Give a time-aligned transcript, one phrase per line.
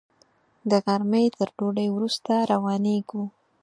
[0.69, 3.23] د غرمې تر ډوډۍ وروسته روانېږو.